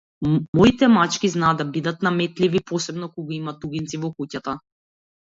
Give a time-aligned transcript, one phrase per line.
[0.59, 4.61] Моите мачки знаат да бидат наметливи, посебно кога има туѓинци во куќата.